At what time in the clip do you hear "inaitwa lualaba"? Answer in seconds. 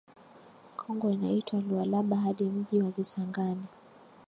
1.09-2.17